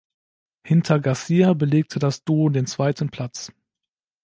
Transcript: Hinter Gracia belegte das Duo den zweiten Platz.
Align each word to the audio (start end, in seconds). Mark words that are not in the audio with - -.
Hinter 0.65 0.99
Gracia 0.99 1.53
belegte 1.53 1.99
das 1.99 2.23
Duo 2.23 2.49
den 2.49 2.65
zweiten 2.65 3.09
Platz. 3.11 3.51